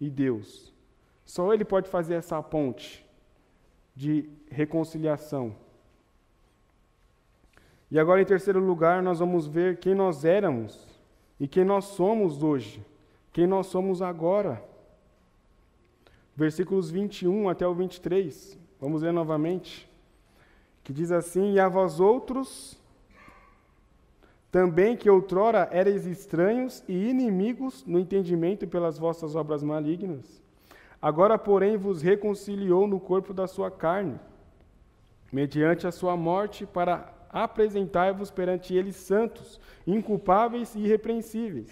[0.00, 0.72] e Deus.
[1.24, 3.04] Só Ele pode fazer essa ponte
[3.94, 5.54] de reconciliação.
[7.90, 10.86] E agora, em terceiro lugar, nós vamos ver quem nós éramos
[11.38, 12.84] e quem nós somos hoje,
[13.32, 14.62] quem nós somos agora.
[16.34, 19.88] Versículos 21 até o 23, vamos ler novamente,
[20.82, 22.76] que diz assim: E a vós outros,
[24.54, 30.40] também que outrora erais estranhos e inimigos no entendimento pelas vossas obras malignas,
[31.02, 34.16] agora, porém, vos reconciliou no corpo da sua carne,
[35.32, 41.66] mediante a sua morte, para apresentai-vos perante ele santos, inculpáveis e irrepreensíveis.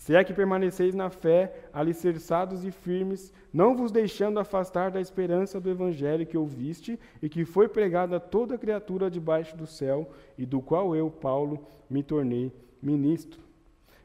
[0.00, 5.60] Se é que permaneceis na fé, alicerçados e firmes, não vos deixando afastar da esperança
[5.60, 10.46] do evangelho que ouviste e que foi pregado a toda criatura debaixo do céu, e
[10.46, 13.42] do qual eu, Paulo, me tornei ministro.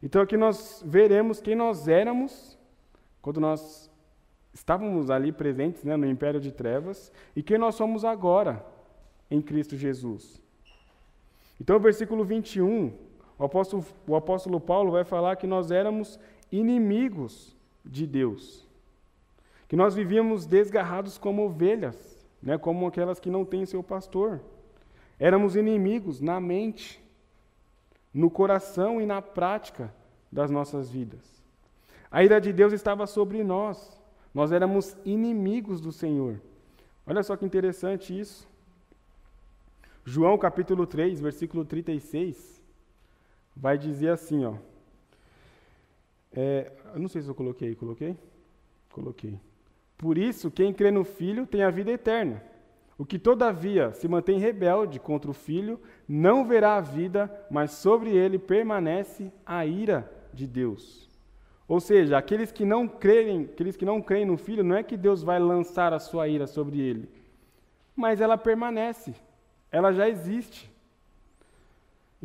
[0.03, 2.59] Então aqui nós veremos quem nós éramos
[3.21, 3.89] quando nós
[4.53, 8.65] estávamos ali presentes né, no império de trevas e quem nós somos agora
[9.31, 10.43] em Cristo Jesus.
[11.57, 12.91] Então, o versículo 21,
[13.37, 16.19] o apóstolo, o apóstolo Paulo vai falar que nós éramos
[16.51, 18.65] inimigos de Deus,
[19.67, 24.41] que nós vivíamos desgarrados como ovelhas, né, como aquelas que não têm seu pastor.
[25.19, 27.01] Éramos inimigos na mente,
[28.13, 29.93] no coração e na prática
[30.31, 31.43] das nossas vidas.
[32.09, 33.99] A ira de Deus estava sobre nós.
[34.33, 36.39] Nós éramos inimigos do Senhor.
[37.05, 38.47] Olha só que interessante isso.
[40.03, 42.54] João capítulo 3, versículo 36,
[43.55, 44.55] vai dizer assim, ó.
[46.31, 48.17] É, eu não sei se eu coloquei, coloquei?
[48.91, 49.39] Coloquei.
[49.97, 52.43] Por isso, quem crê no Filho tem a vida eterna.
[52.97, 58.09] O que, todavia, se mantém rebelde contra o Filho, não verá a vida, mas sobre
[58.09, 61.09] ele permanece a ira de Deus.
[61.67, 64.95] Ou seja, aqueles que não creem, aqueles que não creem no Filho, não é que
[64.95, 67.09] Deus vai lançar a sua ira sobre ele,
[67.95, 69.15] mas ela permanece
[69.75, 70.71] ela já existe.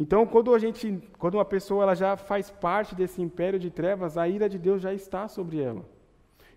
[0.02, 4.16] Então, quando a gente, quando uma pessoa ela já faz parte desse império de trevas,
[4.16, 5.84] a ira de Deus já está sobre ela.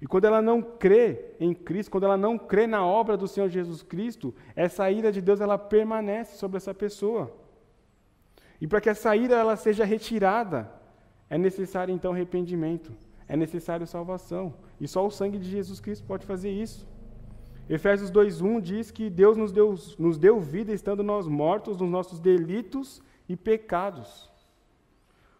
[0.01, 3.49] E quando ela não crê em Cristo, quando ela não crê na obra do Senhor
[3.49, 7.35] Jesus Cristo, essa ira de Deus ela permanece sobre essa pessoa.
[8.61, 10.71] E para que essa ira ela seja retirada,
[11.29, 12.93] é necessário então arrependimento,
[13.27, 14.53] é necessário salvação.
[14.79, 16.87] E só o sangue de Jesus Cristo pode fazer isso.
[17.67, 22.21] Efésios 2:1 diz que Deus nos deu, nos deu vida estando nós mortos nos nossos
[22.21, 24.29] delitos e pecados.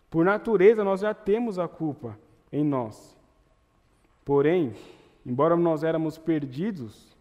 [0.10, 2.17] Por natureza, nós já temos a culpa
[2.52, 3.17] em nós.
[4.24, 4.74] Porém,
[5.26, 7.17] embora nós éramos perdidos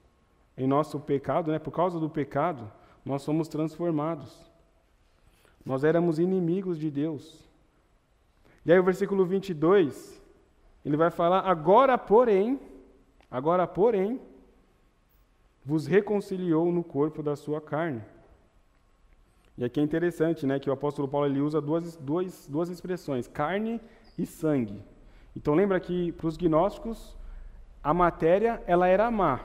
[0.56, 2.70] em nosso pecado, né, por causa do pecado,
[3.04, 4.50] nós somos transformados.
[5.64, 7.48] Nós éramos inimigos de Deus.
[8.64, 10.20] E aí o versículo 22,
[10.84, 12.60] ele vai falar: agora, porém,
[13.30, 14.20] agora, porém,
[15.64, 18.02] vos reconciliou no corpo da sua carne.
[19.56, 23.28] E aqui é interessante, né, que o apóstolo Paulo ele usa duas, duas, duas expressões,
[23.28, 23.80] carne
[24.18, 24.82] e sangue.
[25.36, 27.16] Então lembra que para os gnósticos
[27.82, 29.40] a matéria ela era má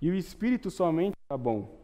[0.00, 1.80] e o espírito somente era bom.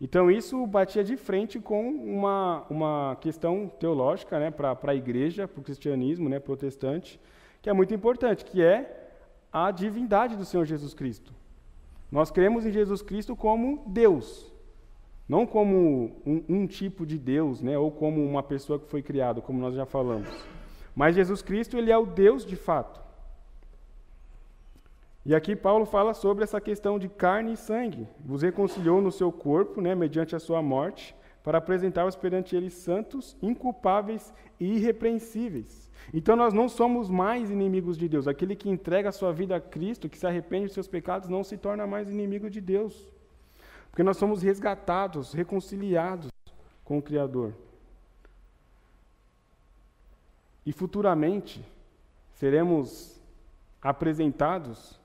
[0.00, 5.60] Então isso batia de frente com uma, uma questão teológica né, para a igreja, para
[5.60, 7.20] o cristianismo né, protestante,
[7.60, 9.10] que é muito importante, que é
[9.52, 11.34] a divindade do Senhor Jesus Cristo.
[12.10, 14.49] Nós cremos em Jesus Cristo como Deus,
[15.30, 19.40] não como um, um, tipo de Deus, né, ou como uma pessoa que foi criada,
[19.40, 20.28] como nós já falamos.
[20.92, 23.00] Mas Jesus Cristo, ele é o Deus de fato.
[25.24, 28.08] E aqui Paulo fala sobre essa questão de carne e sangue.
[28.24, 31.14] Vos reconciliou no seu corpo, né, mediante a sua morte,
[31.44, 35.88] para apresentar-vos perante ele santos, inculpáveis e irrepreensíveis.
[36.12, 38.26] Então nós não somos mais inimigos de Deus.
[38.26, 41.44] Aquele que entrega a sua vida a Cristo, que se arrepende dos seus pecados, não
[41.44, 43.19] se torna mais inimigo de Deus.
[43.90, 46.30] Porque nós somos resgatados, reconciliados
[46.84, 47.54] com o Criador.
[50.64, 51.64] E futuramente
[52.34, 53.20] seremos
[53.82, 55.00] apresentados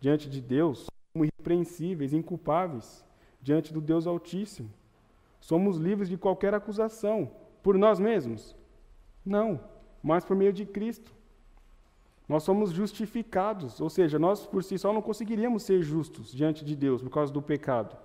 [0.00, 3.04] diante de Deus como irrepreensíveis, inculpáveis,
[3.42, 4.70] diante do Deus Altíssimo.
[5.40, 7.30] Somos livres de qualquer acusação
[7.62, 8.56] por nós mesmos?
[9.24, 9.60] Não
[10.02, 11.12] mas por meio de Cristo.
[12.28, 16.76] Nós somos justificados, ou seja, nós por si só não conseguiríamos ser justos diante de
[16.76, 17.96] Deus por causa do pecado.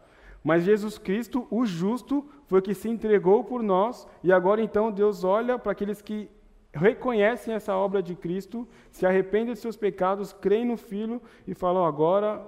[0.45, 5.23] Mas Jesus Cristo, o justo, foi que se entregou por nós, e agora então Deus
[5.23, 6.29] olha para aqueles que
[6.71, 11.83] reconhecem essa obra de Cristo, se arrependem de seus pecados, creem no Filho e falam:
[11.83, 12.45] agora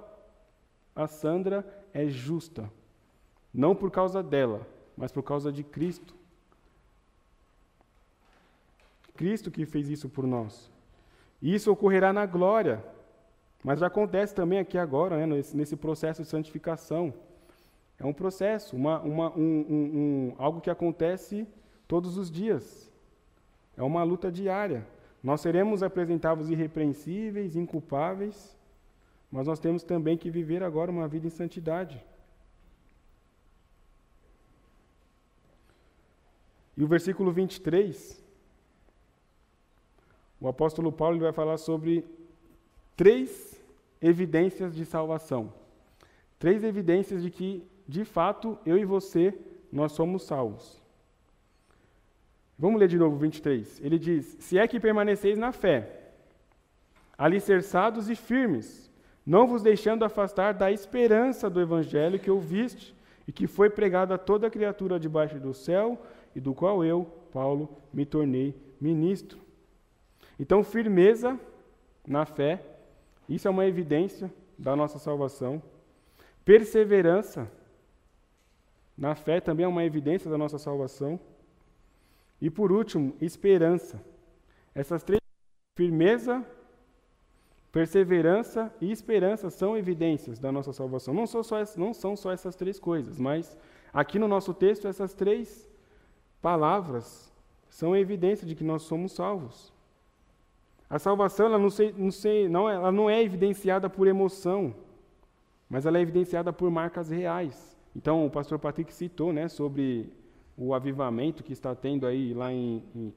[0.94, 2.70] a Sandra é justa.
[3.52, 4.64] Não por causa dela,
[4.96, 6.14] mas por causa de Cristo.
[9.16, 10.70] Cristo que fez isso por nós.
[11.42, 12.80] E isso ocorrerá na glória,
[13.64, 17.12] mas já acontece também aqui agora, né, nesse processo de santificação.
[17.98, 21.46] É um processo, uma, uma, um, um, um, algo que acontece
[21.86, 22.90] todos os dias.
[23.76, 24.86] É uma luta diária.
[25.22, 28.56] Nós seremos apresentados irrepreensíveis, inculpáveis,
[29.30, 32.02] mas nós temos também que viver agora uma vida em santidade.
[36.76, 38.22] E o versículo 23,
[40.40, 42.04] o apóstolo Paulo vai falar sobre
[42.96, 43.60] três
[44.00, 45.52] evidências de salvação.
[46.38, 49.32] Três evidências de que, de fato, eu e você,
[49.72, 50.82] nós somos salvos.
[52.58, 53.80] Vamos ler de novo o 23.
[53.82, 56.10] Ele diz: Se é que permaneceis na fé,
[57.16, 58.90] alicerçados e firmes,
[59.24, 62.94] não vos deixando afastar da esperança do evangelho que ouviste
[63.26, 65.98] e que foi pregado a toda criatura debaixo do céu,
[66.34, 69.38] e do qual eu, Paulo, me tornei ministro.
[70.38, 71.38] Então, firmeza
[72.06, 72.62] na fé,
[73.28, 75.62] isso é uma evidência da nossa salvação.
[76.44, 77.50] Perseverança
[78.98, 81.20] na fé também é uma evidência da nossa salvação.
[82.40, 84.02] E por último, esperança.
[84.74, 85.20] Essas três,
[85.76, 86.44] firmeza,
[87.70, 91.14] perseverança e esperança, são evidências da nossa salvação.
[91.14, 93.56] Não são, só, não são só essas três coisas, mas
[93.92, 95.68] aqui no nosso texto, essas três
[96.42, 97.32] palavras
[97.70, 99.72] são evidência de que nós somos salvos.
[100.90, 104.74] A salvação ela não, sei, não, sei, não, ela não é evidenciada por emoção,
[105.70, 107.77] mas ela é evidenciada por marcas reais.
[107.94, 110.12] Então, o pastor Patrick citou né, sobre
[110.56, 113.14] o avivamento que está tendo aí lá em, em.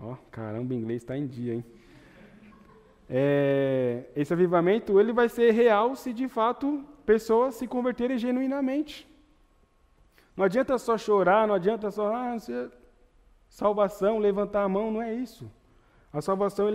[0.00, 1.64] Ó, oh, caramba, o inglês está em dia, hein?
[3.14, 9.06] É, esse avivamento ele vai ser real se de fato pessoas se converterem genuinamente.
[10.36, 12.36] Não adianta só chorar, não adianta só ah,
[13.48, 15.50] salvação, levantar a mão, não é isso.
[16.12, 16.68] A salvação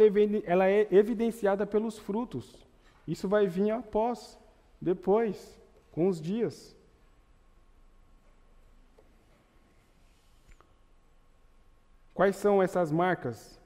[0.46, 2.68] ela é evidenciada pelos frutos.
[3.08, 4.38] Isso vai vir após,
[4.80, 5.60] depois,
[5.98, 6.76] com os dias.
[12.14, 13.60] Quais são essas marcas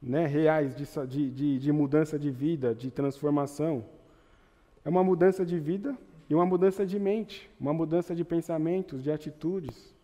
[0.00, 3.84] né, reais de, de, de mudança de vida, de transformação?
[4.86, 5.94] É uma mudança de vida
[6.30, 9.94] e uma mudança de mente, uma mudança de pensamentos, de atitudes.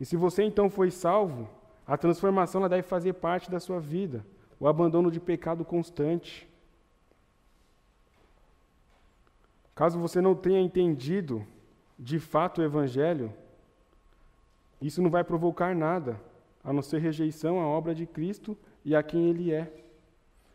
[0.00, 1.50] E se você então foi salvo,
[1.86, 4.24] a transformação ela deve fazer parte da sua vida,
[4.58, 6.48] o abandono de pecado constante.
[9.74, 11.44] Caso você não tenha entendido
[11.98, 13.32] de fato o Evangelho,
[14.80, 16.20] isso não vai provocar nada,
[16.62, 19.72] a não ser rejeição à obra de Cristo e a quem Ele é.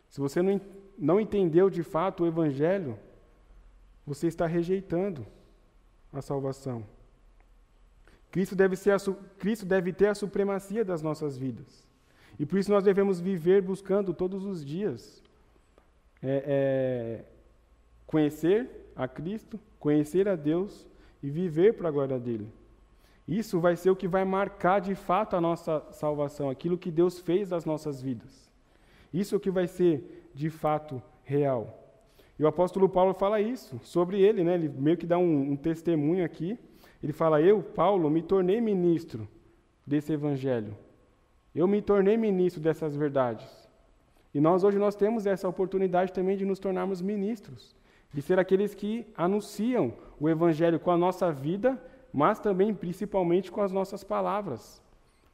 [0.08, 0.60] Se você não,
[0.98, 2.98] não entendeu de fato o Evangelho,
[4.06, 5.26] você está rejeitando
[6.12, 6.84] a salvação.
[8.30, 8.96] Cristo deve, ser a,
[9.38, 11.86] Cristo deve ter a supremacia das nossas vidas.
[12.38, 15.22] E por isso nós devemos viver buscando todos os dias
[16.22, 17.24] é, é,
[18.06, 20.86] conhecer a Cristo, conhecer a Deus
[21.22, 22.48] e viver para a glória dele.
[23.26, 27.18] Isso vai ser o que vai marcar de fato a nossa salvação, aquilo que Deus
[27.18, 28.50] fez das nossas vidas.
[29.12, 31.76] Isso é o que vai ser de fato real.
[32.38, 34.54] E o apóstolo Paulo fala isso sobre ele, né?
[34.54, 36.58] ele meio que dá um, um testemunho aqui.
[37.02, 39.28] Ele fala: Eu, Paulo, me tornei ministro
[39.86, 40.76] desse evangelho.
[41.54, 43.46] Eu me tornei ministro dessas verdades.
[44.32, 47.74] E nós hoje nós temos essa oportunidade também de nos tornarmos ministros,
[48.12, 51.80] de ser aqueles que anunciam o evangelho com a nossa vida,
[52.12, 54.82] mas também principalmente com as nossas palavras,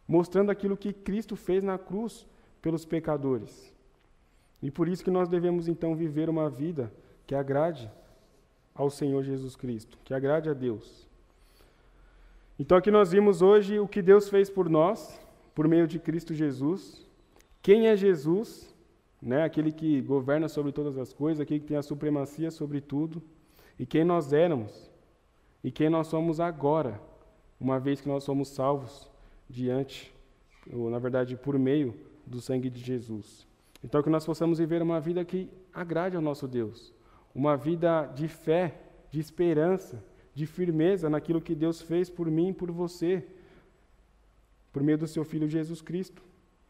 [0.06, 2.26] mostrando aquilo que Cristo fez na cruz
[2.60, 3.72] pelos pecadores.
[4.62, 6.92] E por isso que nós devemos então viver uma vida
[7.26, 7.90] que agrade
[8.74, 11.06] ao Senhor Jesus Cristo, que agrade a Deus.
[12.58, 15.18] Então aqui nós vimos hoje o que Deus fez por nós,
[15.54, 17.06] por meio de Cristo Jesus.
[17.62, 18.74] Quem é Jesus?
[19.26, 19.42] Né?
[19.42, 23.20] Aquele que governa sobre todas as coisas, aquele que tem a supremacia sobre tudo.
[23.76, 24.88] E quem nós éramos
[25.64, 27.00] e quem nós somos agora,
[27.58, 29.10] uma vez que nós somos salvos
[29.50, 30.14] diante,
[30.72, 31.92] ou na verdade por meio
[32.24, 33.44] do sangue de Jesus.
[33.82, 36.94] Então, que nós possamos viver uma vida que agrade ao nosso Deus,
[37.34, 40.00] uma vida de fé, de esperança,
[40.32, 43.26] de firmeza naquilo que Deus fez por mim e por você,
[44.72, 46.22] por meio do seu Filho Jesus Cristo.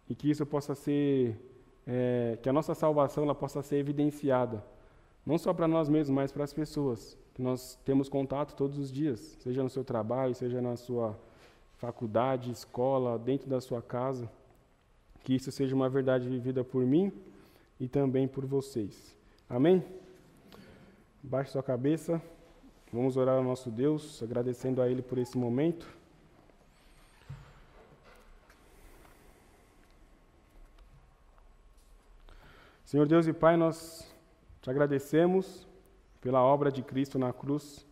[0.08, 1.38] E que isso possa ser,
[1.86, 4.64] é, que a nossa salvação ela possa ser evidenciada,
[5.24, 8.90] não só para nós mesmos, mas para as pessoas que nós temos contato todos os
[8.90, 11.16] dias, seja no seu trabalho, seja na sua
[11.76, 14.30] faculdade, escola, dentro da sua casa.
[15.22, 17.12] Que isso seja uma verdade vivida por mim
[17.78, 19.14] e também por vocês.
[19.48, 19.84] Amém?
[21.22, 22.22] Baixe sua cabeça.
[22.92, 25.86] Vamos orar ao nosso Deus, agradecendo a Ele por esse momento.
[32.86, 34.08] Senhor Deus e Pai, nós
[34.62, 35.66] te agradecemos
[36.20, 37.84] pela obra de Cristo na cruz.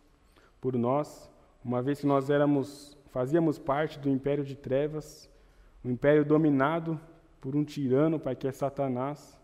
[0.61, 1.29] por nós,
[1.63, 5.29] uma vez que nós éramos, fazíamos parte do império de trevas,
[5.83, 6.97] um império dominado
[7.41, 9.37] por um tirano, Pai, que é Satanás.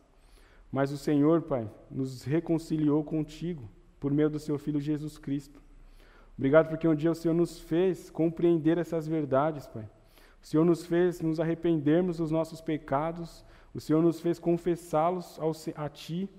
[0.72, 5.62] Mas o Senhor, Pai, nos reconciliou contigo por meio do seu filho Jesus Cristo.
[6.38, 9.84] Obrigado porque um dia o Senhor nos fez compreender essas verdades, Pai.
[10.42, 13.44] O Senhor nos fez nos arrependermos dos nossos pecados,
[13.74, 15.40] o Senhor nos fez confessá-los
[15.76, 16.30] a Ti,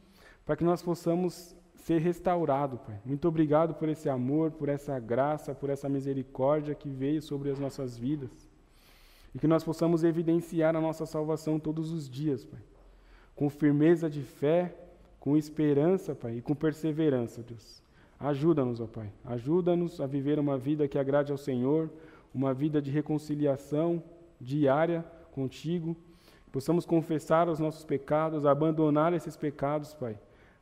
[0.45, 3.01] para que nós possamos ser restaurados, Pai.
[3.05, 7.59] Muito obrigado por esse amor, por essa graça, por essa misericórdia que veio sobre as
[7.59, 8.31] nossas vidas.
[9.35, 12.61] E que nós possamos evidenciar a nossa salvação todos os dias, Pai.
[13.35, 14.77] Com firmeza de fé,
[15.19, 17.83] com esperança, Pai, e com perseverança, Deus.
[18.21, 19.11] Ajuda-nos, ó Pai.
[19.25, 21.91] Ajuda-nos a viver uma vida que agrade ao Senhor,
[22.33, 24.03] uma vida de reconciliação
[24.41, 25.97] diária contigo.
[26.53, 30.19] Possamos confessar os nossos pecados, abandonar esses pecados, Pai,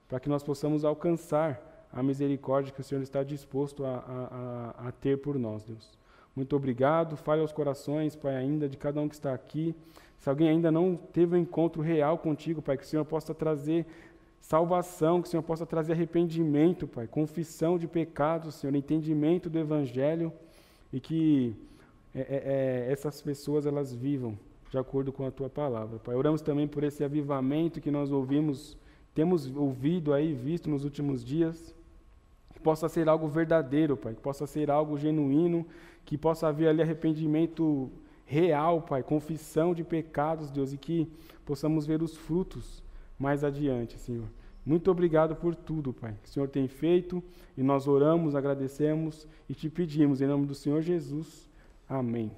[0.09, 4.93] para que nós possamos alcançar a misericórdia que o Senhor está disposto a, a, a
[4.93, 5.99] ter por nós, Deus.
[6.35, 7.17] Muito obrigado.
[7.17, 9.75] Fale aos corações, Pai, ainda de cada um que está aqui.
[10.17, 13.85] Se alguém ainda não teve um encontro real contigo, Pai, que o Senhor possa trazer
[14.41, 20.33] salvação, que o Senhor possa trazer arrependimento, Pai, confissão de pecados, Senhor, entendimento do Evangelho
[20.93, 21.57] e que
[22.15, 22.25] é, é,
[22.89, 24.39] é, essas pessoas elas vivam
[24.71, 26.15] de acordo com a Tua palavra, Pai.
[26.15, 28.79] Oramos também por esse avivamento que nós ouvimos,
[29.13, 31.75] temos ouvido aí, visto nos últimos dias,
[32.55, 35.67] que possa ser algo verdadeiro, Pai, que possa ser algo genuíno,
[36.05, 37.91] que possa haver ali arrependimento
[38.25, 41.11] real, Pai, confissão de pecados, Deus, e que
[41.45, 42.81] possamos ver os frutos
[43.19, 44.29] mais adiante, Senhor.
[44.65, 47.21] Muito obrigado por tudo, Pai, que o Senhor tem feito
[47.57, 51.51] e nós oramos, agradecemos e te pedimos, em nome do Senhor Jesus.
[51.89, 52.31] Amém.